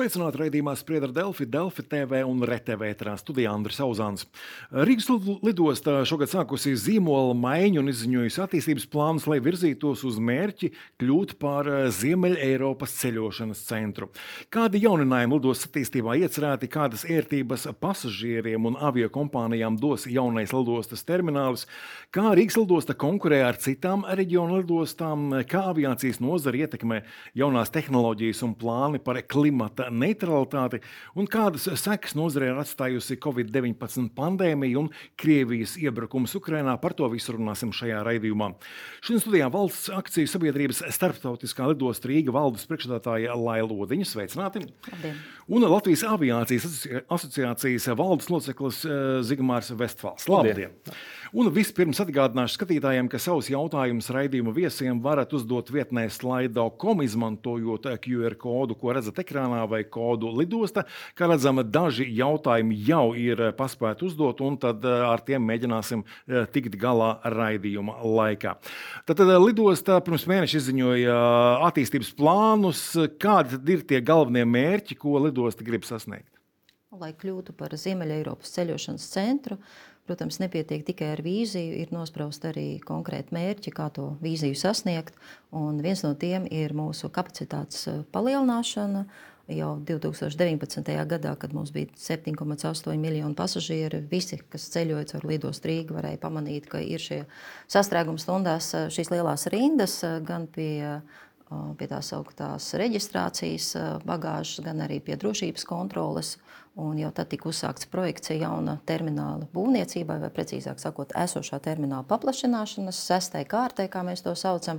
[0.00, 4.22] Sveicināti raidījumā Spriedra Delfi, Delfi TV un RTV ētrā studijā Andris Auzāns.
[4.72, 5.10] Rīgas
[5.44, 10.70] lidostā šogad sākusi zīmola maiņu un izziņojusi attīstības plānus, lai virzītos uz mērķi
[11.02, 14.08] kļūt par eh, Ziemeļa Eiropas ceļošanas centru.
[14.48, 21.66] Kādi jauninājumi lidostas attīstībā iecerēti, kādas ērtības pasažieriem un avio kompānijām dos jaunais lidostas terminālis,
[22.08, 27.02] kā Rīgas lidosta konkurē ar citām reģionu lidostām, kā aviācijas nozara ietekmē
[27.36, 30.80] jaunās tehnoloģijas un plāni par klimata neutralitāti
[31.18, 34.90] un kādas sekas nozarē ir atstājusi Covid-19 pandēmija un
[35.20, 36.76] Krievijas iebrukums Ukrajinā.
[36.80, 38.52] Par to visu runāsim šajā raidījumā.
[39.04, 44.08] Šodien studijā valsts akciju sabiedrības starptautiskā lidosta Rīga valdes priekšstādātāja Laila Lodiņa.
[44.10, 44.66] Sveicināti!
[44.90, 45.22] Labdien.
[45.50, 50.28] Un Latvijas aviācijas asociācijas valdes loceklis eh, Zigmārs Vestfāls.
[50.30, 50.70] Labdien!
[50.70, 51.00] Labdien.
[51.30, 58.34] Un vispirms atgādināšu skatītājiem, ka savus jautājumus raidījuma viesiem varat uzdot vietnē slaido.com, izmantojot QR
[58.40, 60.82] kodu, ko redzat ekrānā, vai kodu lidosta.
[61.14, 66.48] Kā redzam, daži jautājumi jau ir paspēti uzdot, un tad eh, ar tiem mēģināsim eh,
[66.50, 68.56] tikt galā raidījuma laikā.
[69.06, 71.20] Tad eh, lidosta pirms mēneša izziņoja
[71.68, 72.82] attīstības plānus.
[73.22, 76.26] Kādi ir tie galvenie mērķi, ko lidosta grib sasniegt?
[76.98, 82.42] Lai kļūtu par Ziemeļa Eiropas ceļošanas centru, uh, Protams, nepietiek tikai ar vīziju, ir nospraust
[82.48, 85.14] arī konkrēti mērķi, kā to vīziju sasniegt.
[85.54, 89.04] Un viens no tiem ir mūsu kapacitātes eh, palielināšana.
[89.54, 90.90] Jau 2019.
[91.12, 96.66] gadā, kad mums bija 7,8 miljoni pasažieru, visi, kas ceļoja caur lidostu Rīgu, varēja pamanīt,
[96.74, 97.20] ka ir šie
[97.70, 100.98] sastrēguma stundās eh, šīs lielās rindas eh, gan pie
[101.78, 103.72] pie tās augtās reģistrācijas
[104.06, 106.36] bagāžas, gan arī pie drošības kontroles.
[106.78, 113.00] Un jau tad tika uzsākts projekts jauna termināla būvniecībai, vai precīzāk sakot, esošā termināla paplašināšanas,
[113.08, 114.78] sestai kārtai, kā mēs to saucam.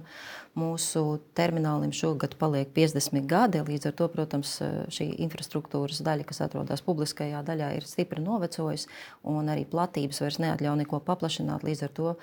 [0.55, 4.55] Mūsu terminālim šogad paliek 50 gadi, līdz ar to, protams,
[4.87, 8.87] šī infrastruktūras daļa, kas atrodas publiskajā daļā, ir stipri novecojusi,
[9.27, 11.67] un arī platības vairs neatļauj neko paplašināt.
[11.67, 12.13] Līdz ar to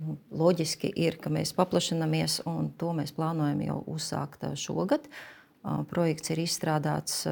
[0.00, 5.04] nu, loģiski ir, ka mēs paplašinamies, un to mēs plānojam jau uzsākt šogad.
[5.04, 5.37] Uh,
[5.90, 7.22] Projekts ir izstrādāts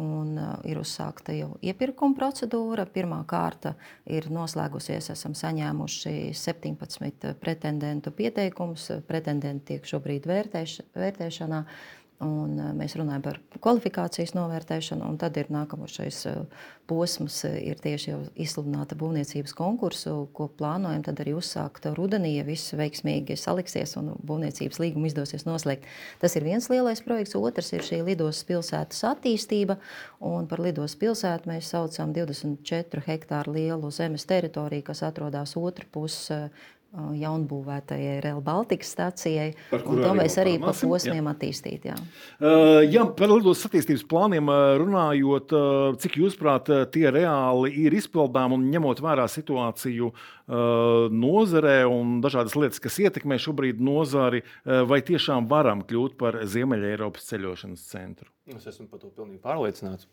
[0.00, 0.36] un
[0.68, 2.86] ir uzsākta jau iepirkuma procedūra.
[2.90, 3.74] Pirmā kārta
[4.06, 5.10] ir noslēgusies.
[5.14, 8.90] Esam saņēmuši 17 pretendentu pieteikumus.
[9.08, 11.64] Pretendenti tiek šobrīd vērtēš, vērtēšanā.
[12.22, 17.80] Un eh, mēs runājam par kvalifikācijas novērtēšanu, un tad ir nākamošais eh, posms, eh, ir
[17.82, 24.12] tieši jau izsludināta būvniecības konkursu, ko plānojam arī uzsākt rudenī, ja viss veiksmīgi saliksies un
[24.22, 25.88] būvniecības līgumu izdosies noslēgt.
[26.22, 29.80] Tas ir viens lielais projekts, otrs ir šī lidostas pilsētas attīstība,
[30.22, 36.44] un par lidostas pilsētu mēs saucam 24 hektāru lielu zemes teritoriju, kas atrodas otru pusi
[36.92, 39.52] jaunbūvētajai Real Baltica stacijai.
[39.70, 41.86] To mēs arī pa posmiem attīstīt.
[41.88, 41.96] Jā.
[42.36, 44.50] Uh, jā, par lidostas attīstības plāniem
[44.82, 52.18] runājot, uh, cik jūsuprāt tie reāli ir izpildām un ņemot vērā situāciju uh, nozarē un
[52.24, 58.28] dažādas lietas, kas ietekmē šobrīd nozari, vai tiešām varam kļūt par Ziemeļa Eiropas ceļošanas centru?
[58.52, 60.08] Es esmu par to pilnīgi pārliecināts.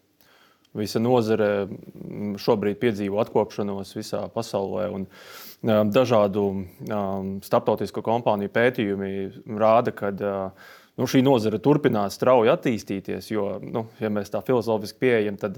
[0.77, 4.85] Visa nozare mm, šobrīd piedzīvo atkopšanos visā pasaulē.
[4.93, 9.13] Un, um, dažādu um, starptautisko kompāniju pētījumi
[9.59, 10.67] rāda, ka uh,
[10.99, 13.31] nu, šī nozare turpinās strauji attīstīties.
[13.33, 15.57] Jo, nu, ja mēs tā filozofiski pieejam, tad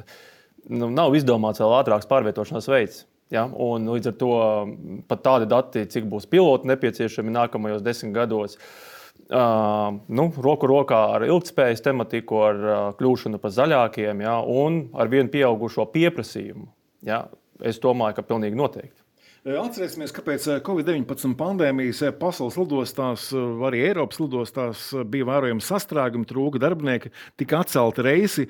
[0.69, 3.03] nu, nav izdomāts vēl ātrāks pārvietošanās veids.
[3.35, 3.49] Ja?
[3.51, 4.31] Un, līdz ar to
[5.11, 8.90] pat tādi dati, cik būs piloti nepieciešami nākamajos desmit gados, uh,
[9.31, 15.07] Uh, nu, roku rokā ar ilgspējas tematiku, ar uh, kļūšanu par zaļākiem ja, un ar
[15.11, 16.67] vienu pieaugušo pieprasījumu.
[17.07, 17.27] Ja.
[17.61, 18.97] Es domāju, ka pilnīgi noteikti.
[19.41, 23.27] Atcerēsimies, kāpēc Covid-19 pandēmijas pasaules lidostās,
[23.67, 27.09] arī Eiropas lidostās bija vērojama sastrēguma, trūka darbinieki,
[27.41, 28.47] tika atcelti reisi.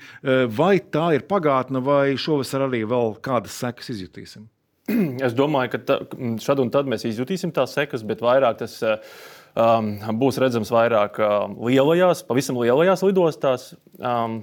[0.56, 4.48] Vai tā ir pagātne, vai šovasar arī vēl kādas sekas izjutīsim?
[5.28, 6.00] Es domāju, ka ta,
[6.44, 9.00] šad un tad mēs izjutīsim tās sekas, bet vairāk tas ir
[9.56, 9.90] um,
[10.22, 14.42] būs redzams vairāk um, lielajās, pavisam lielajās lidostās, um,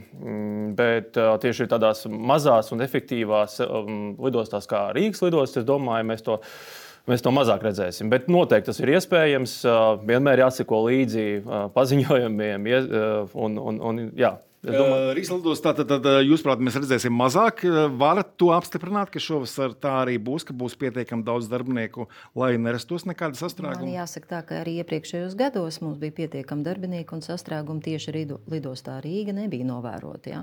[0.78, 6.26] bet uh, tieši tādās mazās un efektīvās um, lidostās, kā Rīgas lidostas, es domāju, mēs
[6.26, 6.42] to.
[7.08, 9.52] Mēs to mazāk redzēsim, bet noteikti tas ir iespējams.
[9.64, 16.06] Uh, vienmēr jāseko līdzi uh, paziņojumiem, uh, un, un, un jā, Rīgas lidostā tad, tad
[16.26, 17.62] jūs, prāt, mēs redzēsim mazāk.
[17.94, 23.06] Varat to apstiprināt, ka šovasar tā arī būs, ka būs pietiekami daudz darbinieku, lai nerastos
[23.06, 23.86] nekāda sastrēguma?
[23.86, 28.16] Man jāsaka tā, ka arī iepriekšējos gados mums bija pietiekami darbinieki un sastrēgumi tieši
[28.50, 30.34] lidostā Rīga nebija novēroti.
[30.34, 30.42] Ja?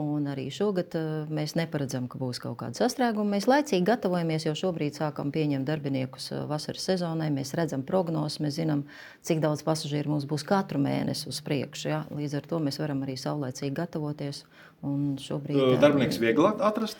[0.00, 0.96] Un arī šogad
[1.30, 3.36] mēs neparedzam, ka būs kaut kāda sastrēguma.
[3.36, 7.28] Mēs laicīgi gatavojamies, jo šobrīd sākam pieņemt darbiniekus vasaras sezonai.
[7.30, 8.82] Mēs redzam prognozes, mēs zinām,
[9.22, 11.86] cik daudz pasažieru mums būs katru mēnesi uz priekšu.
[11.92, 12.00] Ja?
[12.10, 14.42] Līdz ar to mēs varam arī saulēcīgi gatavoties.
[14.82, 16.98] Šobrīd, Darbinieks vieglāk atrast?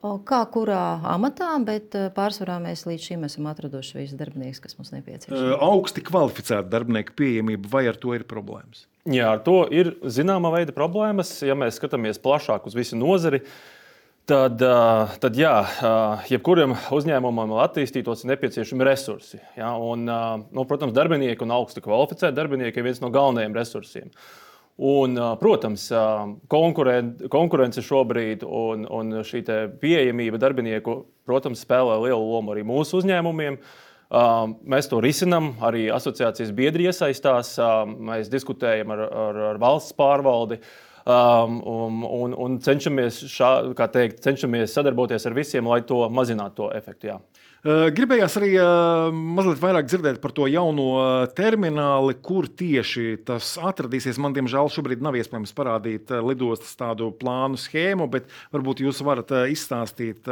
[0.00, 5.58] Kā kurā amatā, bet pārsvarā mēs līdz šim esam atraduši visus darbiniekus, kas mums nepieciešams.
[5.60, 8.86] Augsti kvalificēta darbinieka pieejamība, vai ar to ir problēmas?
[9.04, 11.34] Jā, ar to ir zināma veida problēmas.
[11.44, 13.42] Ja mēs skatāmies plašāk uz visu nozari,
[14.28, 14.60] tad,
[15.20, 15.54] tad jā,
[16.32, 19.40] jebkuram uzņēmumam, lai attīstītos, ir nepieciešami resursi.
[19.60, 19.74] Ja?
[19.76, 24.12] Un, nu, protams, darbinieki un augsti kvalificēti darbinieki ir viens no galvenajiem resursiem.
[24.80, 25.90] Un, protams,
[26.48, 29.42] konkurence šobrīd un, un šī
[29.82, 30.94] pieejamība darbinieku,
[31.28, 33.58] protams, spēlē lielu lomu arī mūsu uzņēmumiem.
[34.72, 37.52] Mēs to risinām, arī asociācijas biedri iesaistās.
[37.92, 40.62] Mēs diskutējam ar, ar, ar valsts pārvaldi.
[41.10, 43.52] Um, un, un cenšamies, šā,
[43.92, 47.12] teikt, cenšamies sadarboties ar visiem, lai to mazinātu to efektu.
[47.12, 47.20] Jā.
[47.60, 48.54] Gribējās arī
[49.12, 54.16] mazliet vairāk dzirdēt par to jauno termināli, kur tieši tas atradīsies.
[54.22, 60.24] Man, diemžēl, šobrīd nav iespējams parādīt lidostas tādu plānu schēmu, bet varbūt jūs varat izstāstīt,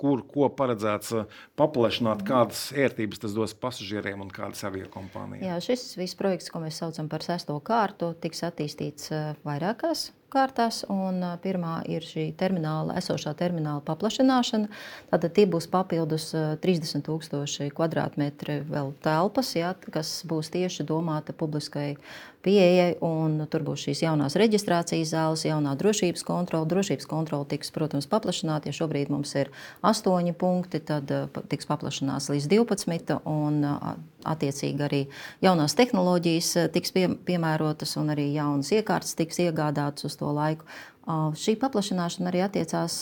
[0.00, 1.12] kur ko paredzēts
[1.60, 5.44] paplašināt, kādas ērtības tas dos pasažieriem un kādas avio kompānijām.
[5.50, 9.12] Jā, šis viss projekts, ko mēs saucam par sesto kārtu, tiks attīstīts
[9.44, 10.84] vairākās kārtās.
[11.42, 14.70] Pirmā ir šī termināla, esošā termināla paplašināšana.
[15.10, 16.30] Tātad tie būs papildus
[16.64, 21.96] 30,000 kvadrātmetri vēl telpas, ja, kas būs tieši domāta publiskai
[22.44, 22.94] pieejai.
[23.50, 26.68] Tur būs šīs jaunās reģistrācijas zāles, jaunā drošības kontrole.
[26.70, 28.70] Drošības kontrole tiks, protams, paplašināta.
[28.70, 29.52] Ja šobrīd mums ir
[29.86, 31.10] 8 punkti, tad
[31.52, 33.18] tiks paplašināts līdz 12.
[33.30, 33.64] Un,
[34.28, 35.00] attiecīgi arī
[35.44, 40.68] jaunās tehnoloģijas tiks pie, piemērotas un arī jaunas iekārtas tiks iegādātas uz to laiku.
[41.40, 42.98] Šī paplašināšana arī attiecās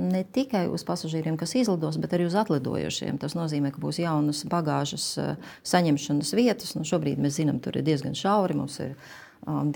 [0.00, 3.18] ne tikai uz pasažieriem, kas izlidos, bet arī uz atlidojošiem.
[3.20, 5.10] Tas nozīmē, ka būs jaunas bagāžas
[5.66, 6.72] saņemšanas vietas.
[6.78, 8.56] Nu, šobrīd mēs zinām, tur ir diezgan šauri.
[8.58, 8.96] Mums ir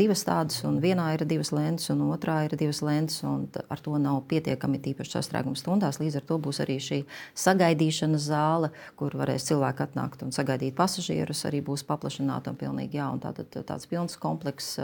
[0.01, 3.21] divas tādas, un vienā ir divas lentes, un otrā ir divas lentes.
[3.69, 6.01] Ar to nav pietiekami tīpaši sastrēguma stundās.
[6.01, 7.03] Līdz ar to būs arī šī
[7.37, 11.45] sagaidīšanas zāle, kur varēs cilvēki atnākt un sagaidīt pasažierus.
[11.51, 14.81] Arī būs paplašināta un pilnīgi jā, un tātad, tāds pilns komplekss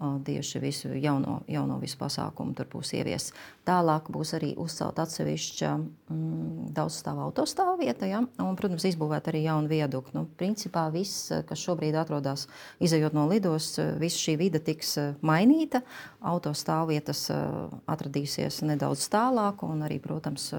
[0.00, 3.34] tieši visu jauno, jauno visu pasākumu tur būs ieviests.
[3.68, 8.22] Tālāk būs arī uzcelt atsevišķa mm, daudzstāvu autostāvvieta, ja?
[8.40, 10.16] un, protams, izbūvēt arī jaunu viedukli.
[10.16, 12.46] Nu, principā viss, kas šobrīd atrodas
[12.80, 15.84] izējot no lidos, visa šī vide tiks mainīta.
[16.20, 17.26] Autostāvvietas
[17.90, 20.50] atradīsies nedaudz tālāk, un arī, protams,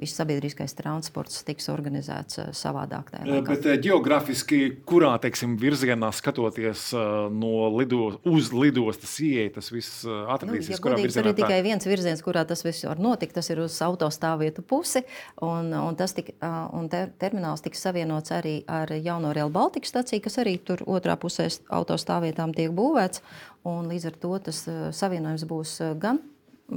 [0.00, 3.14] viss sabiedriskais transports tiks organizēts savādāk.
[3.46, 6.90] Bet geogrāfiski, kurā teiksim, virzienā skatoties
[7.32, 10.70] no lido, uz lido lidostas ieeja, tas viss atradīsies.
[10.70, 13.36] Nu, ja godīgi, tur ir tikai viens virziens, kurā tas viss var notikt.
[13.36, 15.02] Tas ir uz autostāvvietu pusi.
[15.44, 16.34] Un, un, tik,
[16.76, 21.18] un te, termināls tiks savienots arī ar jauno Real Baltica staciju, kas arī tur otrā
[21.20, 21.48] pusē
[21.80, 23.22] autostāvvietām tiek būvēts.
[23.66, 26.22] Un līdz ar to tas uh, savienojums būs gan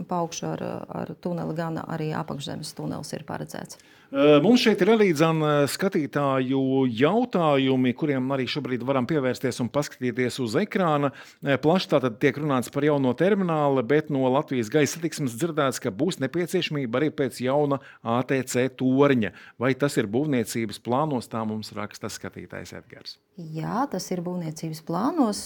[0.10, 0.64] pa augšu ar,
[1.02, 3.80] ar tuneli, gan arī apakšzemes tunelis ir paredzēts.
[4.10, 10.56] Mums šeit ir arī dzan, skatītāju jautājumi, kuriem arī šobrīd varam pievērsties un paskatīties uz
[10.58, 11.12] ekrāna.
[11.46, 16.18] Plaši tātad tiek runāts par jauno terminālu, bet no Latvijas gaisa satiksmes dzirdēts, ka būs
[16.26, 19.34] nepieciešamība arī pēc jauna ATC torņa.
[19.62, 23.20] Vai tas ir būvniecības plānos, tā mums raksta skatītājs Edgars?
[23.38, 25.46] Jā, tas ir būvniecības plānos.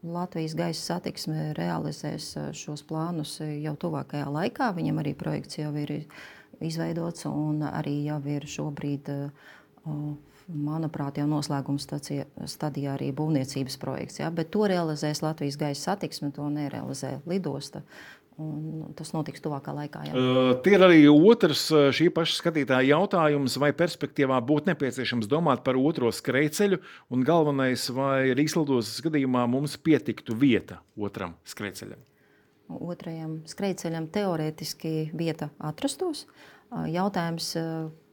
[0.00, 4.72] Latvijas gaisa satiksme realizēs šos plānus jau tuvākajā laikā.
[4.80, 5.98] Viņam arī projekts jau ir
[6.64, 9.10] izveidots un arī jau ir šobrīd,
[10.50, 14.20] manuprāt, jau noslēguma stacija, stadijā arī būvniecības projekts.
[14.22, 14.30] Ja?
[14.34, 17.84] Bet to realizēs Latvijas gaisa satiksme, to nerealizē lidosta.
[18.40, 20.06] Un tas notiks tuvākā laikā.
[20.08, 20.16] Jā.
[20.16, 25.76] Uh, tie ir arī otrs šī paša skatītāja jautājums, vai perspektīvā būtu nepieciešams domāt par
[25.76, 26.80] otro skrejceļu,
[27.12, 32.00] un galvenais, vai Rīgas gadījumā mums pietiktu vieta otram skrejceļam
[32.78, 36.26] otrajam skrejceļam teorētiski vieta atrastos.
[36.70, 37.56] Jautājums,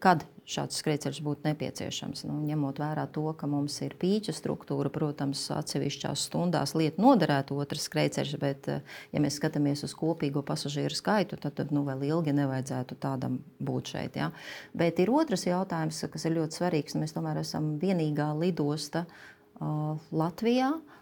[0.01, 2.23] kad šāds skrejceļš būtu nepieciešams.
[2.25, 7.85] Nu, ņemot vērā to, ka mums ir pīķa struktūra, protams, atsevišķās stundās lieta noderētu otrs
[7.89, 8.69] skrejceļš, bet,
[9.13, 14.17] ja mēs skatāmies uz kopīgo pasažieru skaitu, tad, nu, vēl ilgi nevajadzētu tādam būt šeit.
[14.17, 14.31] Ja?
[14.77, 16.97] Bet ir otrs jautājums, kas ir ļoti svarīgs.
[16.97, 20.73] Mēs tomēr esam vienīgā lidosta uh, Latvijā.
[20.77, 20.96] Uh,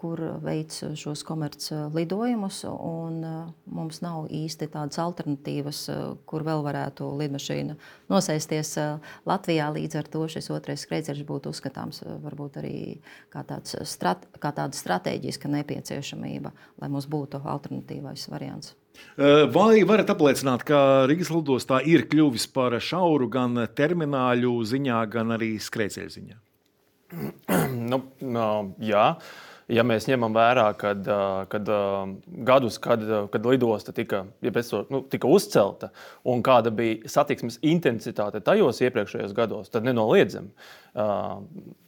[0.00, 2.60] kur veic šos komerclidojumus.
[3.78, 5.80] Mums nav īsti tādas alternatīvas,
[6.28, 7.76] kur vēl varētu lidmašīna
[8.12, 8.74] nosēsties
[9.28, 9.70] Latvijā.
[9.74, 12.76] Līdz ar to šis otrais skrejceļš būtu uzskatāms varbūt arī
[13.32, 13.44] kā,
[13.82, 18.74] strat, kā tāda strateģiska nepieciešamība, lai mums būtu alternatīvais variants.
[19.54, 20.78] Vai varat apliecināt, ka
[21.10, 26.38] Rīgas lidostā ir kļuvis par šauru gan termināļu ziņā, gan arī skrejceļu ziņā?
[27.90, 28.48] nu, no,
[28.82, 29.08] jā.
[29.72, 31.06] Ja mēs ņemam vērā, kad,
[31.52, 31.70] kad
[32.48, 35.88] gadus, kad, kad lidosta tika, ja to, nu, tika uzcelta
[36.28, 40.52] un kāda bija satiksmes intensitāte tajos iepriekšējos gados, tad nenoliedzami,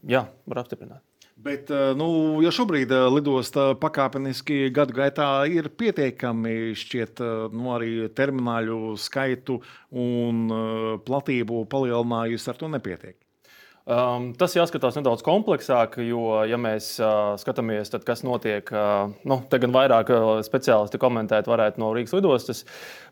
[0.08, 1.04] jā, var apstiprināt.
[1.36, 1.68] Bet,
[2.00, 2.08] nu,
[2.40, 7.20] ja šobrīd lidosta pakāpeniski gadu gaitā ir pietiekami šķiet,
[7.52, 9.60] nu, arī termināļu skaitu
[9.92, 10.48] un
[11.04, 13.18] platību palielinājusi, ar to nepietiek.
[13.86, 19.36] Um, tas jāskatās nedaudz kompleksāk, jo, ja mēs uh, skatāmies, tad kas notiek, uh, nu,
[19.46, 22.64] te gan vairāk uh, speciālisti komentēt varētu no Rīgas lidostas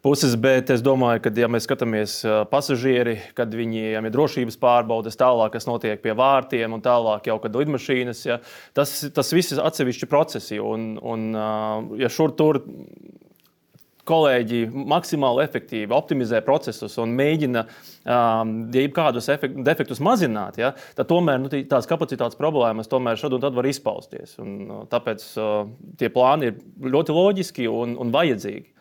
[0.03, 5.15] puses, bet es domāju, ka, ja mēs skatāmies uh, pasažieri, kad viņiem ir drošības pārbaudes,
[5.21, 8.43] tālāk, kas notiek pie vārtiem un tālāk jau, kad lidmašīnas, ja,
[8.75, 10.59] tas, tas viss ir atsevišķi procesi.
[10.59, 12.65] Un, un, uh, ja šur tur
[14.09, 19.31] kolēģi maksimāli efektīvi optimizē procesus un mēģina um, ja kādus
[19.67, 24.37] defektus mazināt, ja, tad tomēr nu, tās kapacitātes problēmas tomēr šad un tad var izpausties.
[24.43, 25.57] Un, uh, tāpēc uh,
[26.01, 28.74] tie plāni ir ļoti loģiski un, un vajadzīgi.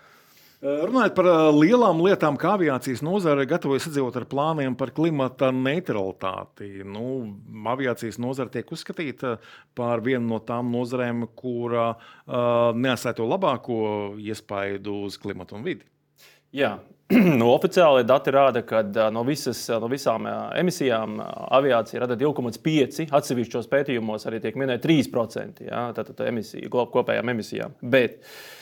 [0.63, 6.86] Runājot par lielām lietām, kā aviācijas nozare gatavojas sadzīvot ar plāniem par klimata neutralitāti.
[6.88, 7.34] Nu,
[7.67, 9.34] aviācijas nozare tiek uzskatīta
[9.75, 13.82] par vienu no tām nozarēm, kura uh, neatstāja to labāko
[14.24, 15.84] iespaidu uz klimatu un vidi.
[16.55, 16.77] Jā,
[17.41, 20.32] nu, oficiāli dati rāda, ka no, visas, no visām
[20.63, 21.20] emisijām
[21.60, 23.12] aviācija rada 2,5%.
[23.12, 27.82] Atsevišķos pētījumos arī tiek minēta 3% jā, tātad emisiju, kopējām emisijām.
[27.84, 28.62] Bet, uh,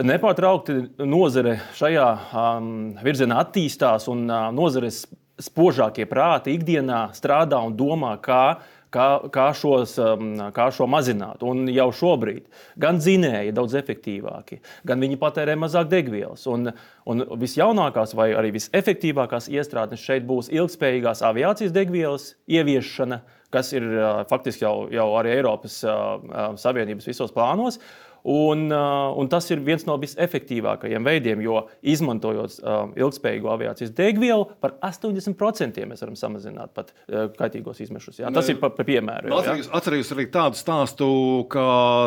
[0.00, 2.68] Nepārtraukti nozare šajā um,
[3.04, 5.02] virzienā attīstās, un uh, nozares
[5.40, 8.60] spožākie prāti ikdienā strādā un domā, kā,
[8.94, 11.44] kā, kā, šos, um, kā šo mazināt.
[11.44, 12.48] Un jau šobrīd
[12.80, 16.46] gan dzinēji daudz efektīvāki, gan viņi patērē mazāk degvielas.
[16.48, 16.72] Un,
[17.04, 23.20] un visjaunākās vai arī visefektīvākās iestrādes šeit būs ilgspējīgās aviācijas degvielas ieviešana,
[23.52, 27.80] kas ir uh, faktiski jau, jau arī Eiropas uh, Savienības visos plānos.
[27.80, 34.76] Uh, un tas ir viens no visefektīvākajiem veidiem, jo izmantojot uh, ilgspējīgu aviācijas degvielu, par
[34.86, 38.20] 80% mēs varam samazināt pat uh, kaitīgos izmešus.
[38.22, 38.32] Jā.
[38.34, 39.32] Tas ir par pa piemēru.
[39.40, 41.10] Atcerījos, atcerījos arī tādu stāstu,
[41.52, 41.66] ka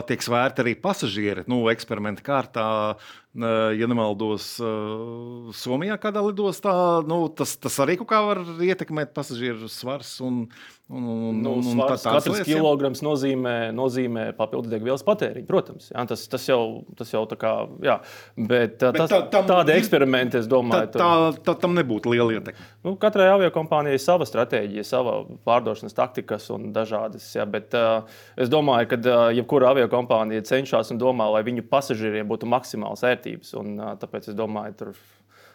[0.09, 2.67] tiek svērti arī pasažieri nu, eksperimenta kārtā
[3.33, 4.45] ja nemaldos,
[5.57, 6.73] Somijā kādā lidostā.
[7.09, 10.19] Nu, tas, tas arī kaut kā var ietekmēt pasažieru svars.
[10.21, 10.43] Un,
[10.93, 13.07] un, un, nu, un, svars, tā, katrs lietas, kilograms jā.
[13.07, 15.47] nozīmē, nozīmē papildus degvielas patēriņu.
[15.49, 16.59] Protams, jā, tas, tas jau,
[16.99, 17.97] tas jau tā kā, jā,
[18.37, 22.37] bet, bet tas, tā, tam, tādi eksperimenti, es domāju, tā, tā, tā, tam nebūtu liela
[22.37, 22.67] ietekme.
[22.85, 27.31] Nu, katrai aviokompānijai ir sava stratēģija, sava pārdošanas taktikas un dažādas.
[27.33, 28.05] Jā, bet uh,
[28.37, 33.22] es domāju, ka uh, jebkura aviokompānija cenšas un domā, lai viņu pasažieriem būtu maksimāls ērtības
[33.23, 33.53] vērtības.
[33.59, 34.93] Un, tāpēc es domāju, tur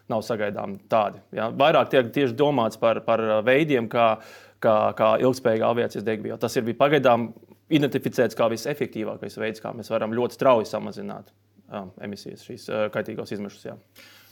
[0.09, 1.21] nav sagaidām tādi.
[1.33, 1.51] Ja?
[1.51, 4.19] Vairāk tiek tieši domāts par, par veidiem, kā,
[4.61, 6.39] kā, kā ilgspējīga aviācijas degviela.
[6.39, 7.33] Tas ir pagaidām
[7.69, 11.29] identificēts kā visefektīvākais veids, kā mēs varam ļoti strauji samazināt
[11.69, 13.67] um, emisijas, šīs uh, kaitīgos izmešus.
[13.69, 13.77] Jā.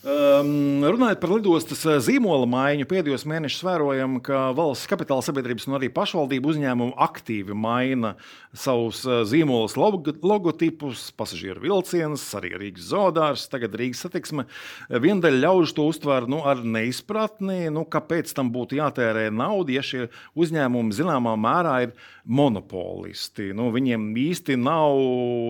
[0.07, 5.81] Um, runājot par lidostas eh, zīmola maiņu, pēdējos mēnešos vērojam, ka valsts kapitāla sabiedrības un
[5.81, 8.13] arī pašvaldību uzņēmumu aktīvi maina
[8.55, 14.47] savus eh, zīmolus, logotipus, pasažieru vilcienus, arī Rīgas zoodārs, tagad Rīgas satiksme.
[14.95, 20.07] Viendaļa ļaužu to uztver nu, ar neizpratni, nu, kāpēc tam būtu jātērē nauda, ja šie
[20.39, 21.97] uzņēmumi zināmā mērā ir
[22.27, 23.51] monopolisti.
[23.59, 25.03] Nu, viņiem īsti nav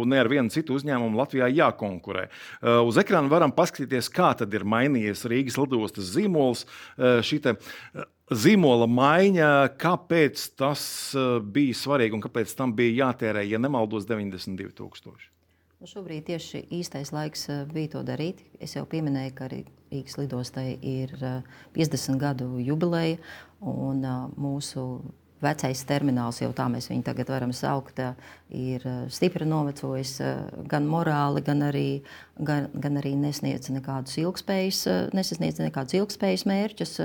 [0.08, 2.26] ne ar vienu citu uzņēmumu Latvijā jākonkurē.
[2.28, 6.64] Uh, uz ekrāna varam paskatīties, kā tad ir mainījies Rīgas lidostas zīmols.
[6.96, 10.82] Eh, šī eh, zīmola maiņa, kāpēc tas
[11.14, 15.32] eh, bija svarīgi un kāpēc tam bija jātērē, ja nemaldos, 92,000?
[15.76, 18.40] Nu šobrīd tieši īstais laiks bija to darīt.
[18.62, 21.12] Es jau pieminēju, ka arī Rīgas lidostai ir
[21.76, 23.18] 50 gadu jubileja,
[23.60, 24.00] un
[24.40, 24.86] mūsu
[25.42, 28.00] vecais termināls, jau tā mēs viņu tagad varam saukt,
[28.54, 30.14] ir stipri novecojis
[30.70, 31.88] gan morāli, gan arī,
[32.38, 36.96] gan, gan arī nesniedz nekādus ilgspējas, nesasniedz nekādus ilgspējas mērķus.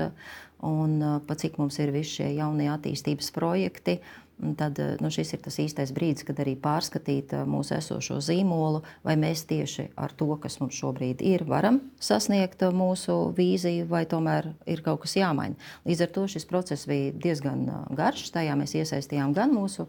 [0.62, 4.21] Un pat cik mums ir visi šie jaunie attīstības projekti, uh,
[4.58, 8.82] tad eh, nu, šis ir tas īstais brīdis, kad arī pārskatīt eh, mūsu esošo zīmolu,
[9.06, 14.04] vai mēs tieši ar to, kas mums šobrīd ir, varam sasniegt eh, mūsu vīziju, vai
[14.10, 15.58] tomēr ir kaut kas jāmaina.
[15.88, 18.30] Līdz ar to šis process bija diezgan garš.
[18.34, 19.88] Tajā mēs iesaistījām gan mūsu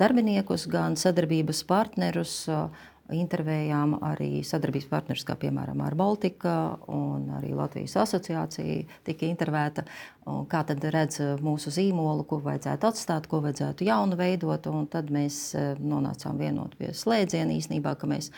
[0.00, 2.44] darbiniekus, gan sadarbības partnerus
[3.16, 6.54] intervējām arī sadarbības partnerus, kā piemēram ar Baltika
[6.92, 9.84] un arī Latvijas asociācija tika intervēta.
[10.50, 15.40] Kā tad redz mūsu zīmolu, ko vajadzētu atstāt, ko vajadzētu jaunu veidot, un tad mēs
[15.58, 18.30] e, nonācām vienot pie slēdziena īstenībā, ka mēs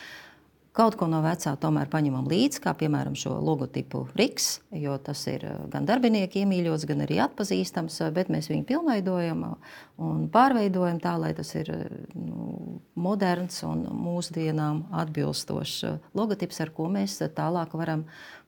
[0.73, 4.47] Kaut ko no vecā tomēr paņemam līdzi, kā piemēram šo logotipu RIKS,
[4.81, 9.43] jo tas ir eh, gan darbinieki iemīļots, gan arī atpazīstams, eh, bet mēs viņu pilnveidojam
[9.50, 11.69] eh, un pārveidojam tā, lai tas ir
[12.17, 15.76] nu, moderns un mūsdienām atbilstošs
[16.17, 18.07] logotips, ar ko mēs tālāk varam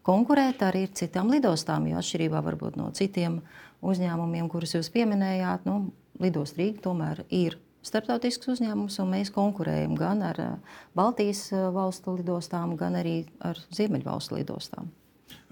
[0.09, 3.43] konkurēt arī ar citām lidostām, jo atšķirībā varbūt no citiem
[3.85, 5.93] uzņēmumiem, kurus jūs pieminējāt, nu,
[6.25, 12.17] lidost Rīga tomēr ir starptautisks uzņēmums, un mēs konkurējam gan ar eh, Baltijas eh, valstu
[12.19, 14.91] lidostām, gan arī ar Ziemeļvalstu lidostām.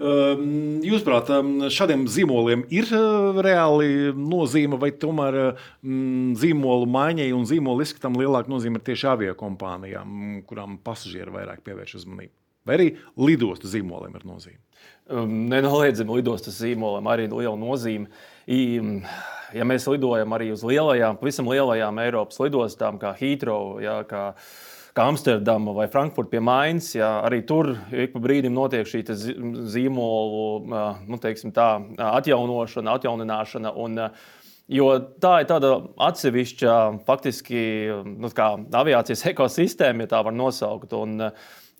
[0.03, 7.45] Ehm, jūsuprāt, ehm, šādiem zīmoliem ir eh, reāli nozīme, vai tomēr mm, zīmolu maiņai un
[7.49, 12.33] zīmolu izskatam lielāka nozīme ir tieši aviokompānijām, kurām pasažieri vairāk pievērš uzmanību?
[12.67, 14.59] Vai arī lidostu zīmoliem ir nozīme?
[15.11, 18.07] Ehm, nenoliedzami lidostas zīmolam arī ir liela nozīme.
[18.47, 18.59] I,
[19.55, 24.23] ja mēs lidojam arī uz lielajām, pavisam lielajām Eiropas lidostām, kā Heathrow, jā, kā,
[24.95, 29.03] kā Amsterdama vai Frankfurta pie Mainz, jā, arī tur ik pa brīdim notiek šī
[29.75, 31.67] zīmolu nu, tā,
[32.13, 33.75] atjaunošana, atjaunināšana.
[33.83, 34.07] Un,
[34.71, 34.85] Jo
[35.19, 35.73] tā ir tāda
[36.05, 37.63] atsevišķa, faktiski,
[38.07, 38.29] nu,
[38.79, 40.95] aviācijas ekosistēma, ja tā var nosaukt.
[40.95, 41.19] Un,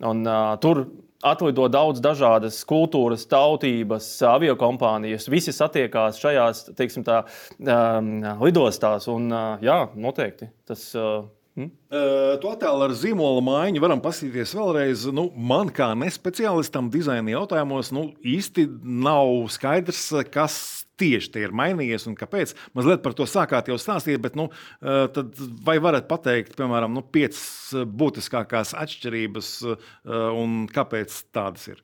[0.01, 0.85] un, uh, tur
[1.23, 5.29] atlido daudz dažādas kultūras, tautības, aviokompānijas.
[5.31, 7.23] Visi satiekās šajās teiksim, tā,
[7.63, 8.11] um,
[8.43, 9.07] lidostās.
[9.11, 10.89] Un, uh, jā, noteikti tas.
[10.97, 11.23] Uh,
[11.53, 11.69] Hmm?
[11.93, 15.03] Uh, to attēlu ar zīmola maiņu varam paskatīties vēlreiz.
[15.13, 20.55] Nu, man kā nespeciālistam dizaina jautājumos nu, īsti nav skaidrs, kas
[20.97, 22.55] tieši tie ir mainījies un kāpēc.
[22.77, 24.49] Mazliet par to sākāt jau stāstīt, bet nu,
[24.81, 25.21] eh,
[25.65, 31.83] vai varat pateikt, piemēram, nu, piecas būtiskākās atšķirības eh, un kāpēc tādas ir?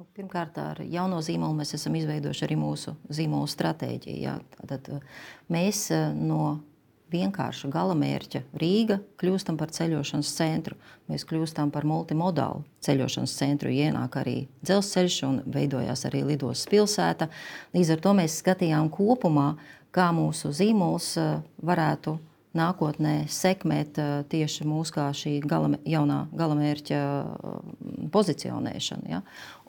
[0.00, 4.20] Nu, pirmkārt, ar jauno zīmolu mēs esam izveidojuši arī mūsu zīmolu stratēģiju.
[4.24, 4.38] Jā.
[4.72, 5.00] Eh,
[5.52, 6.44] mēs no
[7.12, 10.78] vienkārša galamērķa Rīga kļūstam par ceļošanas centru.
[11.10, 17.30] Mēs kļūstam par multimodālu ceļošanas centru, ienāk arī dzelzceļš un veidojās arī lidostas pilsēta.
[17.76, 19.52] Līdz ar to mēs skatījām kopumā,
[19.92, 22.16] kā mūsu zīmols eh, varētu
[22.56, 27.58] nākotnē sekmēt eh, tieši mūsu kā šī galame, jaunā galamērķa eh,
[28.12, 29.12] pozicionēšanu.
[29.12, 29.22] Ja?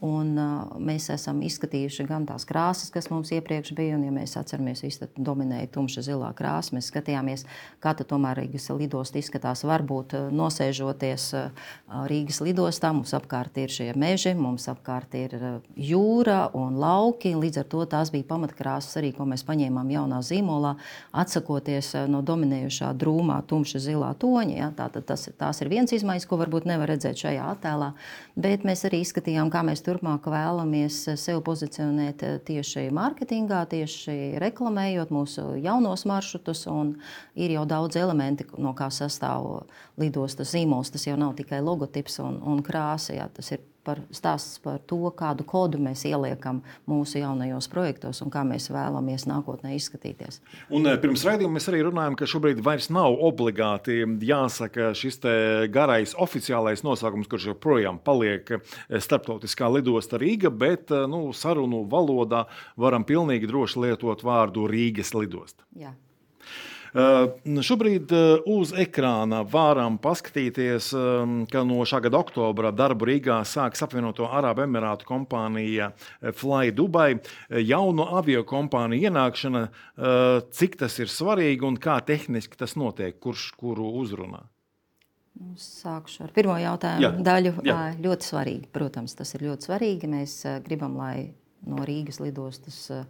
[0.04, 4.34] Un, uh, mēs esam izskatījuši gan tās krāsas, kas mums iepriekš bija, un, ja mēs
[4.36, 6.74] atceramies, viss dominēja tumša zilā krāsa.
[6.76, 7.46] Mēs skatījāmies,
[7.80, 9.64] kā tomēr Rīgas lidostā izskatās.
[9.64, 11.70] Varbūt nosēžoties uh,
[12.12, 17.32] Rīgas lidostā, mums apkārt ir šie meži, mums apkārt ir uh, jūra un lauki.
[17.40, 20.74] Līdz ar to tās bija pamatkrāsas arī, ko mēs paņēmām jaunā zīmolā,
[21.16, 24.60] atsakoties uh, no dominējušā drūmā tumša zilā toņa.
[24.60, 24.70] Ja?
[24.76, 27.94] Tā, tas, tās ir viens izmaiņas, ko varbūt nevar redzēt šajā attēlā,
[28.36, 34.40] bet mēs arī izskatījām, kā mēs tur turpmāk vēlamies sevi pozicionēt eh, tieši mārketingā, tieši
[34.42, 36.66] reklamējot mūsu jaunos maršrutus.
[37.38, 39.68] Ir jau daudz elementi, no kā sastāv
[40.02, 40.94] lidostas zīmols.
[40.94, 43.14] Tas jau nav tikai logotips un, un krāsa.
[43.18, 48.32] Jā, tas ir par stāsts par to, kādu kodu mēs ieliekam mūsu jaunajos projektos un
[48.34, 50.40] kā mēs vēlamies nākotnē izskatīties.
[50.74, 55.20] Un eh, pirms raidījuma mēs arī runājam, ka šobrīd vairs nav obligāti jāsaka šis
[55.74, 62.46] garais oficiālais nosaukums, kurš joprojām paliek eh, starptautiskā lidosta Rīga, bet eh, nu, sarunu valodā
[62.80, 65.68] varam pilnīgi droši lietot vārdu Rīgas lidosta.
[65.80, 65.94] Jā.
[66.94, 67.32] Uh,
[67.66, 73.82] šobrīd uh, uz ekrāna varam paskatīties, um, ka no šā gada oktobra darbu Rīgā sāks
[73.82, 77.16] apvienoto Arābu Emirātu kompānija uh, Fly Dubai.
[77.50, 79.64] Jaunu avio kompāniju ienākšana,
[80.54, 84.44] cik tas ir svarīgi un kā tehniski tas notiek, kurš kuru uzrunā?
[85.58, 87.14] Sākšu ar pirmo jautājumu Jā.
[87.26, 87.56] daļu.
[87.66, 87.78] Jā.
[88.04, 88.70] Ļoti svarīgi.
[88.76, 90.10] Protams, tas ir ļoti svarīgi.
[90.14, 91.34] Mēs gribam, lai
[91.66, 93.06] no Rīgas lidostas uh,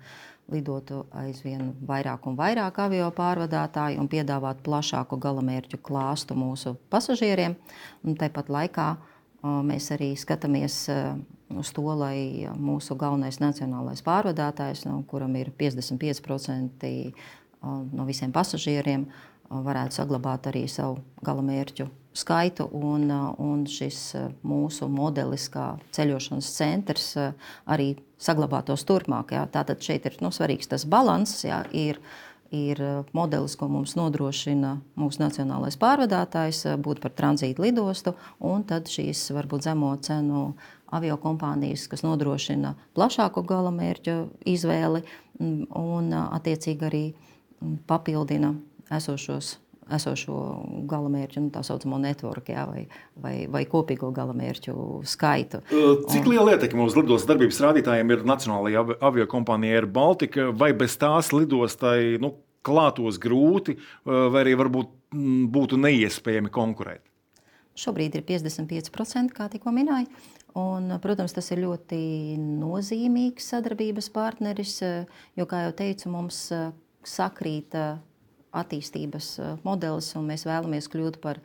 [0.52, 7.56] lidotu aizvien vairāk un vairāk avio pārvadātāju un piedāvātu plašāku galamērķu klāstu mūsu pasažieriem.
[8.04, 8.88] Un tāpat laikā
[9.44, 10.86] mēs arī skatāmies
[11.54, 16.88] uz to, lai mūsu galvenais nacionālais pārvadātājs, no kuram ir 55%
[17.64, 19.08] no visiem pasažieriem,
[19.50, 22.68] varētu saglabāt arī savu galamērķu skaitu.
[22.74, 23.10] Un,
[23.42, 24.00] un šis
[24.46, 27.08] mūsu modelis, kā ceļošanas centrs,
[27.66, 29.36] arī saglabātos turpmāk.
[29.36, 29.48] Jā.
[29.52, 31.74] Tātad šeit ir nu, svarīgs tas līdzsvars.
[31.74, 32.00] Ir,
[32.54, 32.80] ir
[33.18, 39.66] modelis, ko mums nodrošina mūsu nacionālais pārvadātājs, būt par tranzītu lidostu, un tad šīs varbūt
[39.66, 40.54] zemo cenu
[40.94, 45.02] avio kompānijas, kas nodrošina plašāku gala mērķu izvēli
[45.42, 47.06] un attiecīgi arī
[47.90, 48.54] papildina
[48.94, 49.58] esošos
[49.92, 50.36] esošo
[50.90, 52.84] galamērķu, nu, tā saucamo networku, jā, vai,
[53.20, 54.76] vai, vai kopīgo galamērķu
[55.10, 55.60] skaitu.
[56.10, 60.98] Cik liela ietekme uz lidostas darbības rādītājiem ir Nacionālajā avio kompānija Air Baltica, vai bez
[61.02, 64.94] tās lidostai nu, klātos grūti, vai arī varbūt
[65.52, 67.04] būtu neiespējami konkurēt?
[67.76, 70.08] Šobrīd ir 55%, kā tikko minēju.
[70.62, 71.98] Un, protams, tas ir ļoti
[72.38, 74.76] nozīmīgs sadarbības partneris,
[75.34, 76.44] jo, kā jau teicu, mums
[77.10, 77.76] sakrīt
[78.54, 79.30] attīstības
[79.66, 81.40] modelis, un mēs vēlamies kļūt par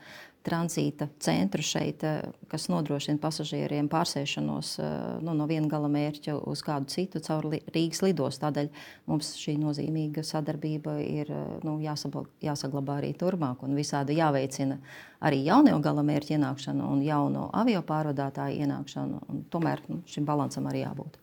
[0.49, 4.94] tranzīta centru šeit, eh, kas nodrošina pasažieriem pārsēšanos eh,
[5.25, 8.44] nu, no viena gala mērķa uz kādu citu caur Rīgas lidostu.
[8.47, 8.71] Tādēļ
[9.11, 11.33] mums šī nozīmīga sadarbība ir
[11.66, 14.79] nu, jāsaglabā arī turpmāk un visādi jāveicina
[15.25, 19.23] arī jauno gala mērķu ienākšanu un jauno avio pārvadātāju ienākšanu.
[19.53, 21.18] Tomēr nu, šim balansam arī jābūt.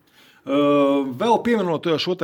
[0.46, 2.14] Vēl pieminot šo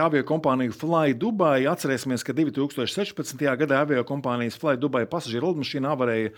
[0.00, 3.42] avio kompāniju Fly Dubai, atcerēsimies, ka 2016.
[3.60, 6.30] gadā avio kompānijas Fly Dubai pasažieru lidmašīna avarēja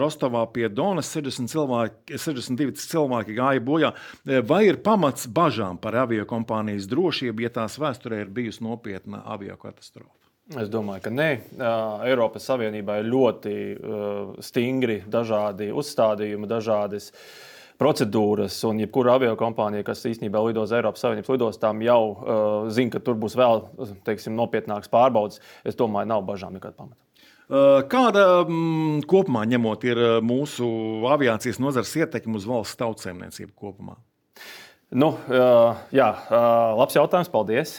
[0.00, 1.10] Rostovā pie Donas.
[1.12, 3.90] 60 cilvēki, 62 cilvēki gāja bojā.
[4.48, 9.58] Vai ir pamats bažām par avio kompānijas drošību, ja tās vēsturē ir bijusi nopietna avio
[9.60, 10.14] katastrofa?
[10.56, 11.28] Es domāju, ka nē.
[12.08, 13.54] Eiropas Savienībā ir ļoti
[14.40, 17.47] stingri dažādi uzstādījumi, dažādas uh,
[17.78, 22.92] procedūras, un jebkura avio kompānija, kas īstenībā lido uz Eiropas Savienības lidostām, jau uh, zina,
[22.94, 23.62] ka tur būs vēl
[24.06, 25.38] teiksim, nopietnāks pārbaudas.
[25.66, 27.00] Es domāju, nav bažām nekāda pamata.
[27.48, 30.66] Uh, kāda mm, kopumā ņemot ir uh, mūsu
[31.08, 33.96] aviācijas nozares ietekme uz valsts tautsēmniecību kopumā?
[34.88, 35.10] Nu,
[35.92, 36.06] jā,
[36.80, 37.74] labs jautājums, paldies.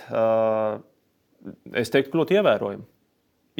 [1.74, 2.86] Es teiktu, ļoti ievērojami.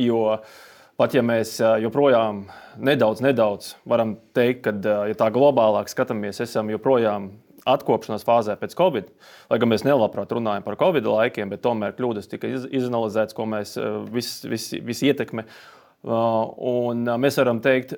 [0.06, 0.60] Jo uh,
[1.00, 2.42] Pat ja mēs joprojām
[2.84, 4.74] nedaudz, nedaudz varam teikt, ka,
[5.08, 7.30] ja tā globālāk skatāmies, esam joprojām
[7.70, 9.08] atkopšanās fāzē pēc Covid.
[9.48, 13.78] Lai gan mēs nelabprāt runājam par Covid laikiem, bet tomēr kļūdas tika izanalizētas, ko mēs
[14.12, 15.48] visi vis, vis ietekme.
[16.04, 17.96] Un mēs varam teikt,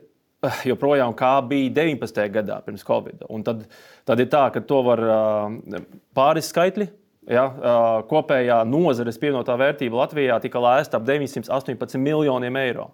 [0.69, 2.23] joprojām kā bija 19.
[2.37, 3.25] gadā pirms Covid.
[3.33, 3.65] Un tad,
[4.05, 5.05] tad ir tā, ka to var
[6.17, 6.91] pāris skaitļi
[7.29, 7.43] Ja,
[8.09, 12.87] kopējā nozares pievienotā vērtība Latvijā tika lēsta ap 918 miljoniem eiro.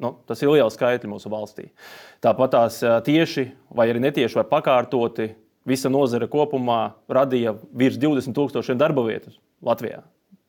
[0.00, 1.70] Nu, tas ir liels skaitlis mūsu valstī.
[2.24, 5.30] Tāpat tās tieši vai arī netieši vai pakārtoti
[5.68, 9.32] visa nozare kopumā radīja virs 20 tūkstošiem darba vietu
[9.64, 10.02] Latvijā.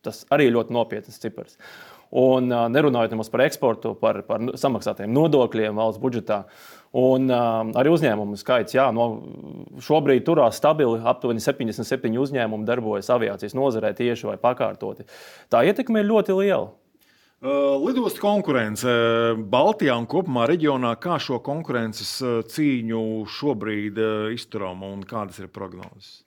[0.04, 1.58] Tas arī ir ļoti nopietns cipars.
[2.12, 6.44] Un nerunājot par eksportu, par, par samaksātiem nodokļiem valsts budžetā.
[6.44, 9.06] Uh, Un uh, arī uzņēmumu skaits, jā, no
[9.80, 11.00] šobrīd turās stabili.
[11.08, 15.08] Aptuveni 77 uzņēmumi darbojas aviācijas nozarē tieši vai pakārtoti.
[15.52, 16.74] Tā ietekme ir ļoti liela.
[17.42, 18.92] Uh, lidostu konkurence
[19.50, 22.18] Baltijā un kopumā reģionā, kā šo konkurences
[22.52, 23.06] cīņu
[23.40, 24.04] šobrīd
[24.36, 26.20] izturam un kādas ir prognozes?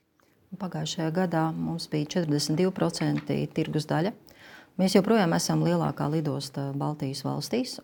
[0.58, 4.14] Pagājušajā gadā mums bija 42% tirgus daļa.
[4.74, 7.76] Mēs joprojām esam lielākā lidosta Baltijas valstīs.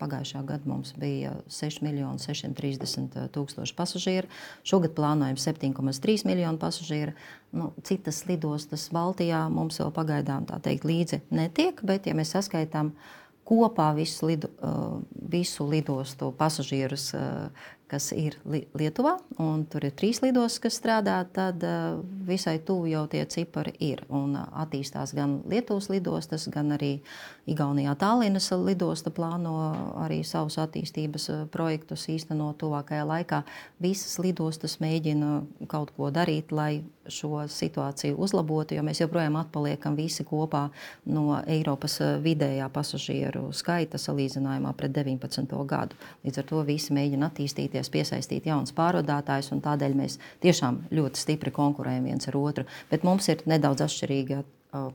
[0.00, 4.28] Pagājušā gada mums bija 6,630 tūkstoši pasažieru.
[4.68, 7.16] Šogad plānojam 7,3 miljonu pasažieru.
[7.56, 12.92] Nu, citas lidostas Baltijā mums vēl pagaidām teikt, līdzi netiek, bet, ja mēs saskaitām
[13.48, 14.52] kopā visu, lidu,
[15.32, 17.14] visu lidostu pasažierus,
[17.94, 23.04] kas ir Lietuvā, un tur ir trīs lidostas, kas strādā, tad uh, visai tuvu jau
[23.10, 24.02] tie cipari ir.
[24.10, 26.96] Un uh, attīstās gan Lietuvas lidostas, gan arī
[27.50, 29.54] Igaunijā Tallinas lidosta plāno
[30.02, 33.44] arī savus attīstības uh, projektus īstenot tuvākajā laikā.
[33.84, 40.24] Visas lidostas mēģina kaut ko darīt, lai šo situāciju uzlabotu, jo mēs joprojām atpaliekam visi
[40.24, 40.66] kopā
[41.04, 45.52] no Eiropas vidējā pasažieru skaita salīdzinājumā pret 19.
[45.68, 45.98] gadu.
[46.24, 51.20] Līdz ar to visi mēģina attīstīties cenšamies piesaistīt jaunus pārvadātājus, un tādēļ mēs tiešām ļoti
[51.20, 52.64] stipri konkurējam viens ar otru.
[52.90, 54.44] Bet mums ir nedaudz atšķirīgi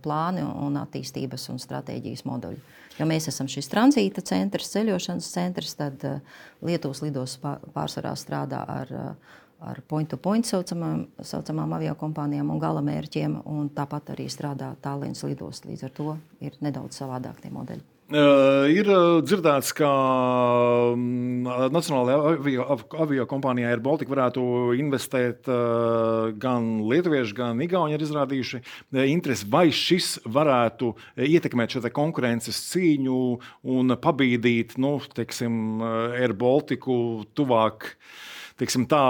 [0.01, 2.59] plāni un attīstības un stratēģijas moduļi.
[2.99, 6.03] Jo mēs esam šis tranzīta centrs, ceļošanas centrs, tad
[6.61, 9.15] Lietuvas lidos pārsvarā strādā ar,
[9.61, 15.63] ar point-to-point -point saucamām, saucamām avio kompānijām un galamērķiem, un tāpat arī strādā Tallinas lidos.
[15.63, 17.98] Līdz ar to ir nedaudz savādāk tie modeļi.
[18.09, 18.87] Uh, ir
[19.21, 19.87] dzirdēts, ka
[20.95, 22.63] um, Nacionālajā avio,
[23.03, 24.45] avio kompānijā Air Baltica varētu
[24.81, 28.63] investēt uh, gan lietuvieši, gan igauni ir izrādījuši
[29.03, 29.45] interesi.
[29.53, 30.89] Vai šis varētu
[31.21, 33.19] ietekmēt šo konkurences cīņu
[33.75, 35.83] un pabīdīt nu, teiksim,
[36.17, 37.91] Air Baltiku tuvāk?
[38.57, 39.03] Teiksim, tā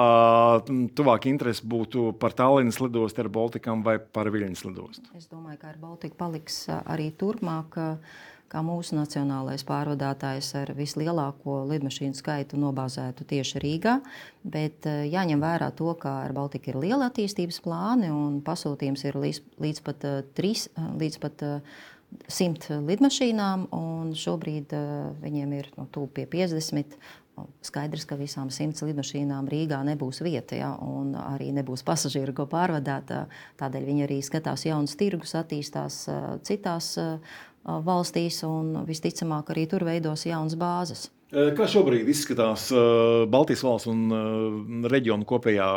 [0.67, 5.07] tuvāk interese būtu par Tallinas lidostu, ar Baltikam vai par Viļņas lidostu?
[5.15, 7.79] Es domāju, ka ar Baltiku paliks arī turpmāk.
[7.79, 13.99] Uh, kā mūsu nacionālais pārvadātājs ar vislielāko lidmašīnu skaitu nobāzētu tieši Rīgā.
[14.43, 19.21] Bet eh, jāņem vērā to, ka ar Baltiku ir liela attīstības plāni un pasūtījums ir
[19.21, 21.47] līdz, līdz pat, eh, trīs, eh, līdz pat
[22.25, 24.71] simt lidmašīnām, un šobrīd
[25.21, 26.95] viņiem ir nu, tuvu pie 50.
[27.63, 33.13] Skaidrs, ka visām simts lidmašīnām Rīgā nebūs vieta, ja, un arī nebūs pasažieru, ko pārvadāt.
[33.61, 36.01] Tādēļ viņi arī skatās jaunus tirgus, attīstās
[36.49, 36.89] citās
[37.85, 41.07] valstīs, un visticamāk arī tur veidos jaunas bāzes.
[41.29, 42.71] Kā šobrīd izskatās
[43.29, 45.69] Baltijas valsts un reģionu kopējā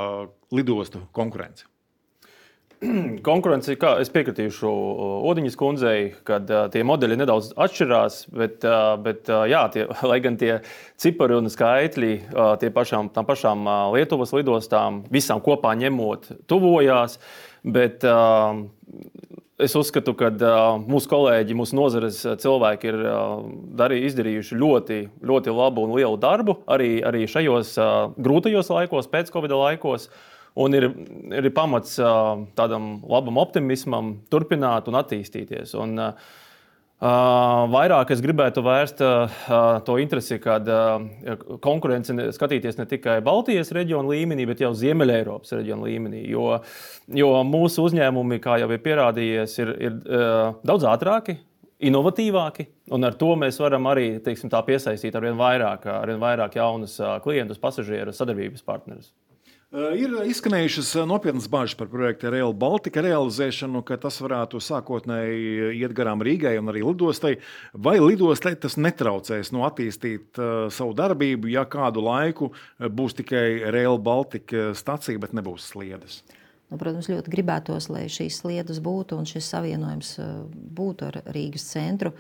[0.57, 1.69] lidostu konkurence?
[3.29, 4.71] konkurence, kā es piekritīšu
[5.31, 8.67] Odiņas kundzei, kad tie modeļi nedaudz atšķirās, bet,
[9.05, 10.57] bet jā, tie, lai gan tie
[11.01, 12.13] cipari un skaitļi
[12.63, 17.19] tie pašām, tām pašām Lietuvas lidostām visām kopā ņemot tuvojās,
[17.63, 18.07] bet
[19.65, 23.39] es uzskatu, ka uh, mūsu kolēģi, mūsu nozares cilvēki ir uh,
[23.79, 29.33] darī, izdarījuši ļoti, ļoti labu un lielu darbu arī, arī šajos uh, grūtajos laikos, pēc
[29.35, 30.09] Covid laikos.
[30.11, 30.85] Uh, Un ir,
[31.33, 31.95] ir pamats
[32.59, 35.77] tādam labam optimismam, turpināt un attīstīties.
[35.81, 36.41] Un, Uh,
[37.03, 39.01] vairāk es gribētu vērst
[39.87, 40.69] to interesi, kad
[41.65, 46.23] konkurence skatīties ne tikai Baltijas reģiona līmenī, bet jau Ziemeļā Eiropas reģiona līmenī.
[46.31, 46.61] Jo,
[47.11, 49.99] jo mūsu uzņēmumi, kā jau ir pierādījies, ir, ir
[50.63, 51.41] daudz ātrāki,
[51.83, 56.55] inovatīvāki, un ar to mēs varam arī teiksim, piesaistīt ar vien vairāk, ar vien vairāk
[56.61, 59.11] jaunus klientus, pasažierus, sadarbības partnerus.
[59.73, 65.71] Eh, ir izskanējušas eh, nopietnas bažas par projektu Real Baltica realizēšanu, ka tas varētu sākotnēji
[65.79, 67.39] iet garām Rīgai un arī lidostai.
[67.73, 73.97] Vai lidostai tas netraucēs no attīstīt uh, savu darbību, ja kādu laiku būs tikai Real
[73.97, 76.21] Baltica stacija, bet nebūs sliedes?
[76.69, 80.13] Nu, protams, ļoti gribētos, lai šīs sliedes būtu un šis savienojums
[80.53, 82.13] būtu ar Rīgas centru.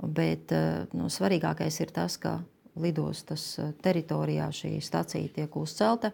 [0.00, 0.52] Bet
[0.96, 2.38] nu, svarīgākais ir tas, ka
[2.80, 6.12] lidostas teritorijā šī stacija tiek uzcelta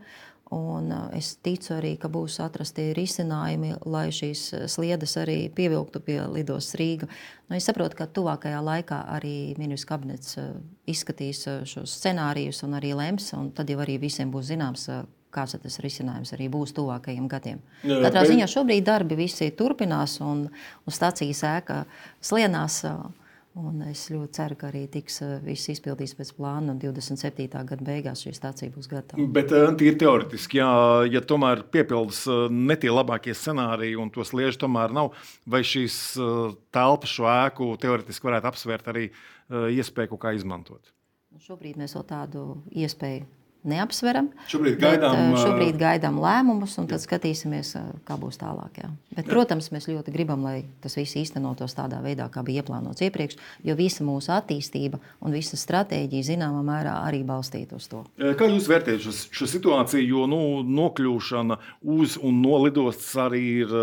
[0.55, 6.79] Un es ticu arī, ka būs atrasti risinājumi, lai šīs sliedes arī pievilktu pie lidostas
[6.79, 7.09] Rīga.
[7.49, 10.39] Nu, es saprotu, ka tuvākajā laikā arī ministrs kabinets
[10.87, 14.87] izskatīs šos scenārijus un arī lems, un tad jau arī visiem būs zināms,
[15.35, 17.59] kāds tas risinājums arī būs tuvākajiem gadiem.
[17.83, 18.31] Jā, Katrā bet...
[18.31, 21.83] ziņā šobrīd darbi visi turpinās, un, un stācijas ēka
[22.23, 22.85] slienās.
[22.87, 23.26] Uh,
[23.57, 27.47] Un es ļoti ceru, ka arī tiks eh, viss izpildīts pēc plāna, un 27.
[27.49, 29.25] gada beigās šī stācija būs gatava.
[29.33, 30.69] Bet eh, tīri teoretiski, jā,
[31.09, 35.15] ja tomēr piepildās eh, ne tie labākie scenāriji, un tos liežu tomēr nav,
[35.49, 35.97] vai šīs
[36.75, 39.09] telpas šo ēku teoretiski varētu apsvērt arī
[39.49, 40.93] iespēju kaut kā izmantot?
[41.41, 43.25] Šobrīd mēs vēl tādu iespēju
[43.71, 44.31] neapsveram.
[44.51, 47.73] Šobrīd gaidām, bet, šobrīd gaidām lēmumus, un tad skatīsimies,
[48.07, 48.83] kā būs tālāk.
[48.83, 48.91] Jā.
[49.17, 53.39] Bet, protams, mēs ļoti gribam, lai tas viss īstenotos tādā veidā, kā bija ieplānots iepriekš,
[53.67, 58.05] jo visa mūsu attīstība un visa stratēģija zināmā mērā arī balstīta uz to.
[58.17, 61.61] Kā jūs vērtējat šo, šo situāciju, jo nu, nokļūšana
[61.97, 63.77] uz un no lidostas arī ir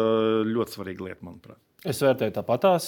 [0.53, 1.62] ļoti svarīga lieta, manuprāt?
[1.83, 2.85] Es vērtēju tāpatās.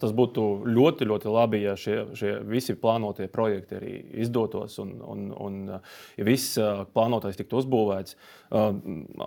[0.00, 5.26] Tas būtu ļoti, ļoti labi, ja šie, šie visi plānotie projekti arī izdotos un, un,
[5.36, 6.56] un ja viss
[6.94, 8.16] plānotais tiktu uzbūvēts.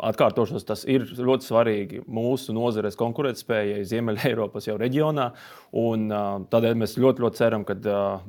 [0.10, 5.30] Atkārtošos, tas ir ļoti svarīgi mūsu nozares konkurētspējai Ziemeļā Eiropas jau reģionā.
[5.70, 7.78] Tādēļ mēs ļoti, ļoti ceram, ka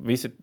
[0.05, 0.35] visi,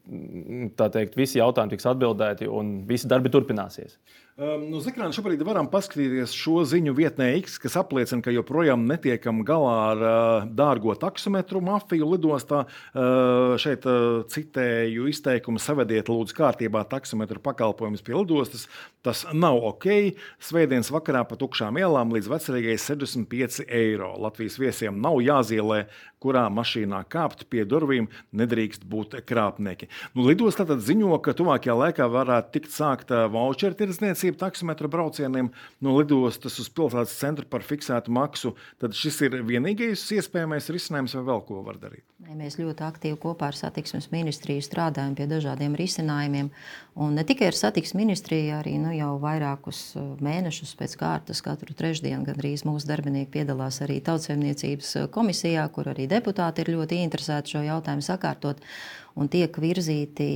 [0.81, 3.99] teikt, visi jautājumi tiks atbildēti un visi darbi turpināsies.
[4.39, 9.41] Um, uz ekrāna šobrīd varam paskatīties šo ziņu vietnē X, kas apliecina, ka joprojām netiekam
[9.43, 12.61] galā ar uh, dārgo taksometru mafiju lidostā.
[12.93, 18.69] Uh, šeit uh, citēju izteikumu: savediet lūdzu kārtībā taksometru pakalpojumus pie lidostas.
[19.03, 19.89] Tas nav ok.
[20.47, 24.13] Svētdienas vakarā pa tukšām ielām līdz vecrīgai 65 eiro.
[24.23, 25.83] Latvijas viesiem nav jāzielē
[26.19, 29.89] kurā mašīnā kāpt pie durvīm, nedrīkst būt krāpnieki.
[30.15, 35.49] Nu, Lidos tātad ziņo, ka tuvākajā laikā varētu tikt sākta voucheru tirdzniecība taksometra braucieniem
[35.81, 38.53] no lidostas uz pilsētas centru par fiksētu maksu.
[38.81, 42.05] Tad šis ir vienīgais iespējamais risinājums, vai vēl ko var darīt?
[42.29, 46.51] Mēs ļoti aktīvi kopā ar satiksmes ministriju strādājam pie dažādiem risinājumiem.
[46.99, 51.73] Un ne tikai ar satiksmes ministriju, arī nu, jau vairākus uh, mēnešus pēc kārtas, katru
[51.77, 57.55] trešdienu gandrīz mūsu darbinieki piedalās arī tautsēmniecības uh, komisijā, kur arī deputāti ir ļoti interesēti
[57.55, 58.61] šo jautājumu sakārtot
[59.19, 60.29] un tiek virzīti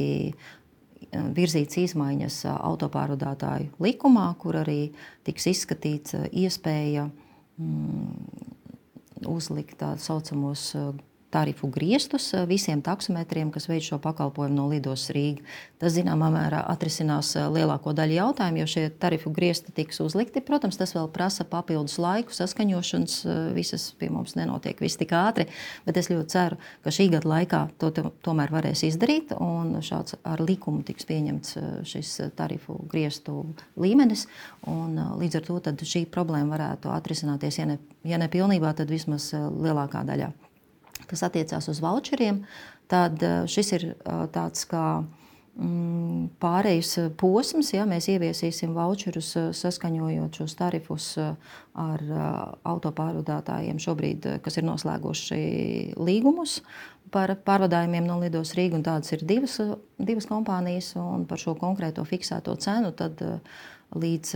[1.11, 4.93] virzītas izmaiņas autopārvadātāju likumā, kur arī
[5.27, 7.07] tiks izskatīts iespēja
[7.57, 8.13] mm,
[9.29, 10.71] uzlikt tā saucamos
[11.33, 15.43] tarifu griestus eh, visiem taksometriem, kas veic šo pakalpojumu no Lidos Rīga.
[15.81, 20.43] Tas, zināmā mērā, atrisinās eh, lielāko daļu jautājumu, jo šie tarifu griesti tiks uzlikti.
[20.45, 25.47] Protams, tas vēl prasa papildus laiku, saskaņošanas, eh, visas pie mums nenotiek viss tik ātri,
[25.87, 27.91] bet es ļoti ceru, ka šī gada laikā to
[28.25, 31.57] tomēr varēs izdarīt, un šāds ar likumu tiks pieņemts
[31.89, 33.41] šis tarifu griestu
[33.79, 34.27] līmenis,
[34.69, 39.31] un līdz ar to šī problēma varētu atrisināties, ja ne, ja ne pilnībā, tad vismaz
[39.33, 40.31] lielākā daļā
[41.09, 42.43] kas attiecās uz voucheriem,
[42.91, 47.73] tad eh, šis ir eh, tāds kā mm, pārejas posms.
[47.75, 52.01] Ja, mēs ieviesīsim voucherus, saskaņojot šos tarifus ar
[52.69, 55.43] autopārvadātājiem, šobrīd, kas ir noslēguši
[55.97, 56.59] līgumus
[57.13, 58.85] par pārvadājumiem no Lidos Rīgas.
[58.85, 59.59] Tādas ir divas,
[60.01, 63.21] divas kompānijas, un par šo konkrēto fiksēto cenu tad,
[63.93, 64.31] līdz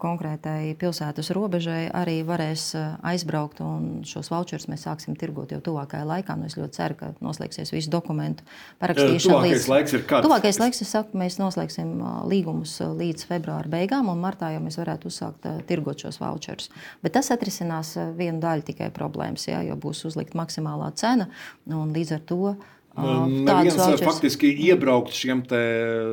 [0.00, 3.62] konkrētai pilsētas robežai arī varēs eh, aizbraukt.
[4.08, 6.36] Šos voucherus mēs sāksim tirgot jau tuvākajā laikā.
[6.38, 8.46] Nu, es ļoti ceru, ka noslēgsies visu dokumentu
[8.82, 9.38] parakstīšana.
[9.38, 9.70] Tuvākais līdz...
[9.72, 10.26] laiks ir kāds?
[10.26, 14.62] Tuvākais laiks, es saku, mēs noslēgsim eh, līgumus eh, līdz februāra beigām, un martā jau
[14.64, 16.70] mēs varētu uzsākt tirgot šos voucherus.
[17.04, 21.30] Bet tas atrisinās vienu daļu tikai problēmas, jā, jo būs uzlikta maksimālā cena,
[21.70, 22.54] un līdz ar to
[22.94, 24.04] Neviens vouchers...
[24.06, 25.60] faktiski iebraukt šiem te,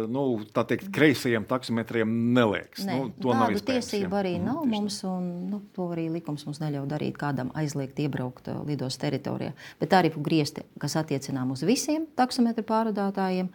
[0.09, 2.85] nu, teikt, kreisajiem taksometriem neliekas.
[2.87, 6.61] Ne, nu, to tādu tiesību arī mm, nav mums, un nu, to arī likums mums
[6.63, 9.53] neļauj darīt, kādam aizliegt iebraukt lidos teritorijā.
[9.81, 13.51] Bet tarifu griezti, kas attiecinām uz visiem taksometru pārvadātājiem,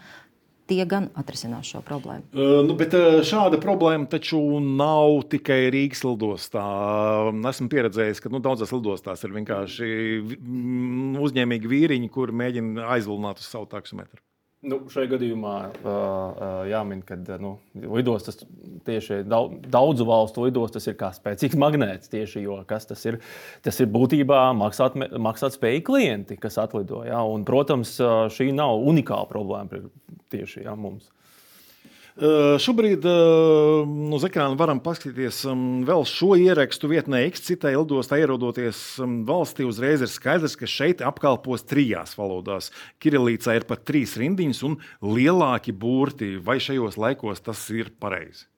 [0.70, 2.26] tie gan atrisinās šo problēmu.
[2.34, 2.94] Uh, nu, bet
[3.26, 6.66] šāda problēma taču nav tikai Rīgas lidostā.
[7.52, 9.90] Esmu pieredzējis, ka nu, daudzās lidostās ir vienkārši
[11.26, 14.22] uzņēmīgi vīriņi, kuri mēģina aizvilināt uz savu taksometru.
[14.66, 18.40] Nu, šajā gadījumā uh, jāmin, ka nu, lidostas
[18.86, 22.10] tieši daudzu valstu lidostas ir kā spēcīgs magnēts.
[22.10, 23.20] Tieši, jo, tas, ir,
[23.62, 27.04] tas ir būtībā maksāt, maksāt spēju klienti, kas atlido.
[27.06, 27.22] Ja?
[27.26, 27.94] Un, protams,
[28.34, 29.84] šī nav unikāla problēma
[30.34, 31.12] tieši ja, mums.
[32.16, 35.42] Šobrīd uz ekrāna varam paskatīties
[35.84, 38.80] vēl šo ierakstu vietnē, X-citai lidostā ierodoties
[39.28, 39.66] valstī.
[39.68, 42.72] Uzreiz ir skaidrs, ka šeit apkalpos trijās valodās.
[43.04, 46.38] Kirilīcā ir pat trīs rindiņas un lielāki burti.
[46.40, 48.48] Vai šajos laikos tas ir pareizi?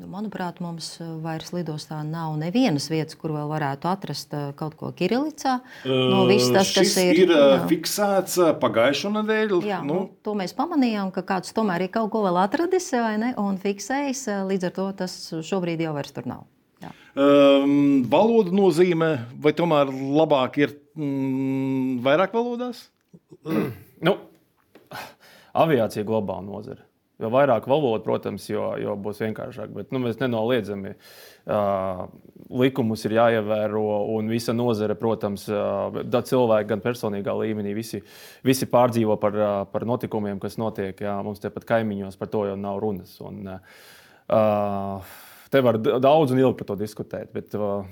[0.00, 4.76] Nu, manuprāt, mums eh, vairs lidostā nav nevienas vietas, kur vēl varētu atrast eh, kaut
[4.80, 5.58] ko Kirilicā.
[5.84, 7.58] No tas, kas ir, ir jā.
[7.68, 9.60] fiksēts pagājušo nedēļu.
[9.68, 10.00] Jā, nu.
[10.00, 12.90] Nu, to mēs pamanījām, ka kāds tomēr ir kaut ko vēl atradis
[13.20, 14.24] ne, un fiksējis.
[14.48, 15.16] Līdz ar to tas
[15.50, 16.44] šobrīd jau vairs tur nav.
[16.80, 16.92] Jā.
[17.20, 22.86] Um, valoda nozīmē, vai tomēr labāk ir mm, vairāk valodās?
[24.06, 24.16] nu,
[25.52, 26.86] aviācija globāla nozara.
[27.20, 29.72] Jo vairāk valodu, protams, jo, jo būs vienkāršāk.
[29.76, 32.06] Bet nu, mēs nenoliedzami uh,
[32.62, 33.84] likumus ir jāievēro,
[34.16, 38.00] un visa nozare, protams, uh, cilvēki gan personīgā līmenī, visi,
[38.46, 40.96] visi pārdzīvo par, uh, par notikumiem, kas notiek.
[41.04, 43.12] Jā, mums tepat kaimiņos par to jau nav runas.
[43.20, 45.16] Un, uh,
[45.52, 47.34] te var daudz un ilgi par to diskutēt.
[47.36, 47.84] Bet, uh,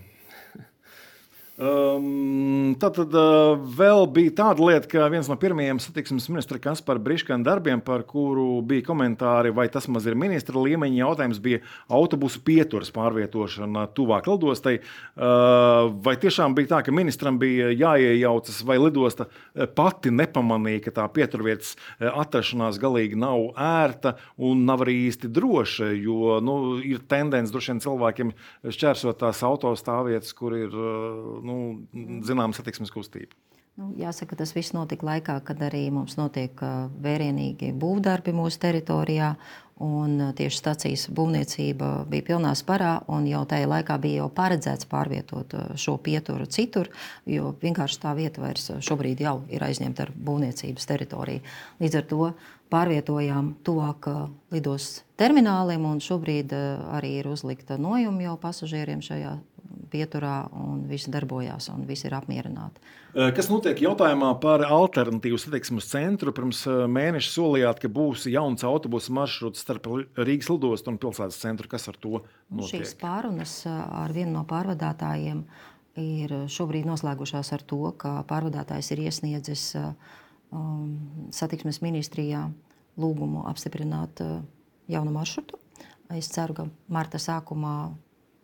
[1.59, 7.03] Um, tad tad uh, vēl bija tāda lieta, ka viens no pirmajiem satiksmes ministra Kaspara
[7.03, 11.59] Briškana darbiem, par kuru bija komentāri, vai tas maz ir ministra līmeņa jautājums, bija
[11.91, 14.77] autobusu pieturas pārvietošana tuvāk lidostai.
[15.17, 19.27] Uh, vai tiešām bija tā, ka ministram bija jāiejaucas, vai lidosta
[19.75, 26.39] pati nepamanīja, ka tā pieturvietas atrašanās galīgi nav ērta un nav arī īsti droša, jo
[26.39, 28.33] nu, ir tendence droši vien cilvēkiem
[28.79, 30.71] šķērsot tās autostāvvietas, kur ir.
[30.79, 31.59] Uh, nu,
[32.27, 33.37] zināma satiksmes kustība.
[33.79, 36.59] Nu, jāsaka, tas viss notika laikā, kad arī mums notiek
[36.99, 39.37] vērienīgi būvdarbi mūsu teritorijā.
[39.79, 45.95] Tieši stācijas būvniecība bija pilnā sparā, un jau tajā laikā bija jau paredzēts pārvietot šo
[46.03, 46.91] pieturu citur,
[47.31, 51.45] jo vienkārši tā vieta vairs šobrīd jau ir aizņemta ar būvniecības teritoriju.
[51.79, 52.33] Līdz ar to
[52.75, 54.11] pārvietojām tuvāk
[54.51, 56.51] lidos termināliem, un šobrīd
[56.99, 59.39] arī ir uzlikta nojuma jau pasažieriem šajā
[59.93, 62.83] pieturā, un viss darbojās, un visi ir apmierināti.
[63.37, 66.33] Kas notiek jautājumā par alternatīvu satiksmes centru?
[66.37, 71.71] Pirms mēneša solījāt, ka būs jauns autobusu maršruts starp Rīgas lidostu un pilsētas centru.
[71.73, 72.85] Kas ar to notiek?
[72.85, 75.43] Šīs pārunas ar vienu no pārvadātājiem
[75.99, 82.47] ir šobrīd noslēgušās ar to, ka pārvadātājs ir iesniedzis um, satiksmes ministrijā
[82.99, 84.39] lūgumu apstiprināt uh,
[84.91, 85.59] jaunu maršrutu.
[86.15, 87.93] Es ceru, ka marta sākumā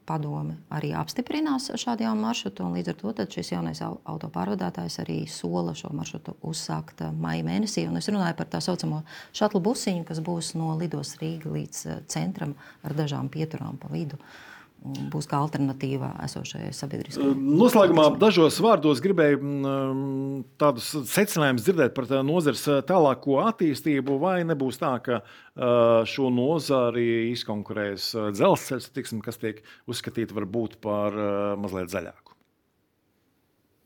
[0.06, 2.68] padome arī apstiprinās šādu jaunu maršrutu.
[2.76, 7.86] Līdz ar to šis jaunais autopārvadātājs arī sola šo maršrutu uzsākt uh, maija mēnesī.
[7.88, 9.02] Un es runāju par tā saucamo
[9.36, 14.20] šatlu busiņu, kas būs no Lidos Rīga līdz uh, centram ar dažām pieturām pa vidu.
[14.20, 14.53] Uh,
[14.84, 17.34] būs kā alternatīva esošajai sabiedriskajai.
[17.60, 19.52] Noslēgumā dažos vārdos gribēju
[20.60, 25.22] tādus secinājumus dzirdēt par tā nozares tālāko attīstību, vai nebūs tā, ka
[26.10, 31.16] šo nozari izkonkurēs dzelzceļa tiksim, kas tiek uzskatīta varbūt par
[31.60, 32.36] mazliet zaļāku.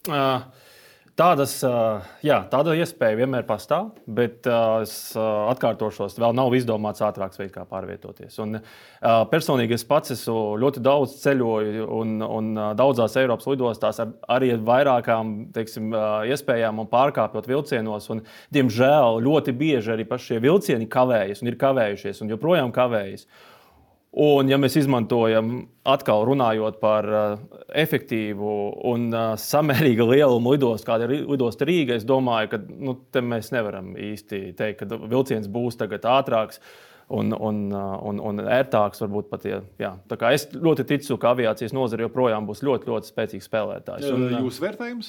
[0.08, 0.66] Uh.
[1.18, 1.56] Tādas,
[2.22, 4.46] jā, tāda iespēja vienmēr pastāv, bet
[4.84, 8.36] es atkārtošos, vēl nav izdomāts ātrāks veids, kā pārvietoties.
[8.44, 8.60] Un,
[9.32, 14.62] personīgi es pats esmu ļoti daudz ceļoju un, un daudzās Eiropas lidostās ar, arī ar
[14.70, 15.90] vairākām teiksim,
[16.30, 18.06] iespējām un pārkāpjot vilcienos.
[18.14, 18.22] Un,
[18.54, 23.26] diemžēl ļoti bieži arī paši šie vilcieni kavējas un ir kavējušies un joprojām kavējas.
[24.16, 28.52] Un, ja mēs izmantojam, atkal runājot par uh, efektīvu
[28.88, 32.96] un uh, samērīgu lielumu lidostu, kāda ir lidosta Rīga, es domāju, ka nu,
[33.28, 36.62] mēs nevaram īsti teikt, ka vilciens būs tagad ātrāks.
[37.08, 39.46] Un, un, uh, un, un ērtāks, varbūt pat.
[39.80, 39.94] Jā.
[40.28, 44.10] Es ļoti ticu, ka aviācijas nozare joprojām būs ļoti, ļoti spēcīgs spēlētājs.
[44.12, 45.08] Un, Jūsu vērtējums?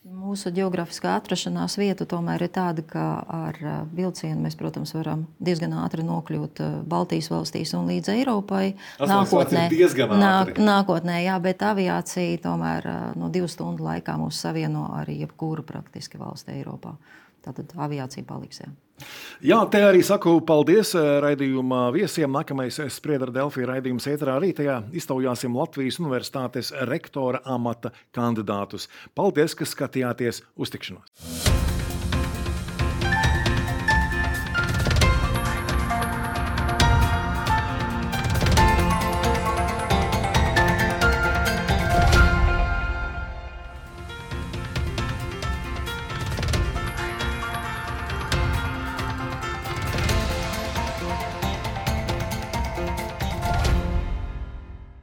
[0.00, 3.58] Mūsu geogrāfiskā atrašanās vieta tomēr ir tāda, ka ar
[3.92, 8.78] vilcienu mēs, protams, varam diezgan ātri nokļūt Baltijas valstīs un līdz Eiropai.
[8.96, 9.66] Tas nākotnē,
[10.16, 12.88] nāk, nākotnē, jā, bet aviācija tomēr
[13.20, 16.96] no divu stundu laikā mūs savieno ar jebkuru praktiski valsti Eiropā.
[17.44, 18.62] Tātad aviācija paliks.
[18.64, 18.70] Jā.
[19.40, 22.32] Jā, te arī saku paldies eh, raidījuma viesiem.
[22.36, 28.90] Nākamais spriedzi ar Delfiju raidījumu ēterā rītajā iztaujāsim Latvijas Universitātes rektora amata kandidātus.
[29.16, 31.39] Paldies, ka skatījāties uz tikšanos!